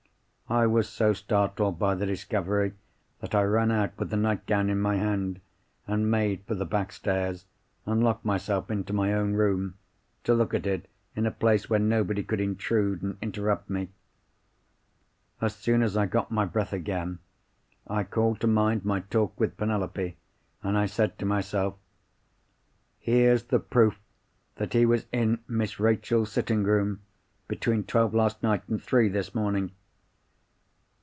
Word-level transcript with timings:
"I 0.49 0.67
was 0.67 0.89
so 0.89 1.13
startled 1.13 1.79
by 1.79 1.95
the 1.95 2.05
discovery 2.05 2.73
that 3.21 3.33
I 3.33 3.41
ran 3.43 3.71
out 3.71 3.97
with 3.97 4.09
the 4.09 4.17
nightgown 4.17 4.69
in 4.69 4.81
my 4.81 4.97
hand, 4.97 5.39
and 5.87 6.11
made 6.11 6.43
for 6.45 6.55
the 6.55 6.65
back 6.65 6.91
stairs, 6.91 7.45
and 7.85 8.03
locked 8.03 8.25
myself 8.25 8.69
into 8.69 8.91
my 8.91 9.13
own 9.13 9.31
room, 9.31 9.75
to 10.25 10.33
look 10.33 10.53
at 10.53 10.67
it 10.67 10.89
in 11.15 11.25
a 11.25 11.31
place 11.31 11.69
where 11.69 11.79
nobody 11.79 12.21
could 12.21 12.41
intrude 12.41 13.01
and 13.01 13.17
interrupt 13.21 13.69
me. 13.69 13.91
"As 15.39 15.55
soon 15.55 15.81
as 15.81 15.95
I 15.95 16.05
got 16.05 16.31
my 16.31 16.43
breath 16.43 16.73
again, 16.73 17.19
I 17.87 18.03
called 18.03 18.41
to 18.41 18.47
mind 18.47 18.83
my 18.83 18.99
talk 18.99 19.39
with 19.39 19.55
Penelope, 19.55 20.17
and 20.61 20.77
I 20.77 20.85
said 20.85 21.17
to 21.19 21.25
myself, 21.25 21.75
'Here's 22.99 23.43
the 23.43 23.59
proof 23.59 23.97
that 24.55 24.73
he 24.73 24.85
was 24.85 25.05
in 25.13 25.39
Miss 25.47 25.79
Rachel's 25.79 26.29
sitting 26.33 26.63
room 26.65 27.03
between 27.47 27.85
twelve 27.85 28.13
last 28.13 28.43
night, 28.43 28.67
and 28.67 28.83
three 28.83 29.07
this 29.07 29.33
morning! 29.33 29.71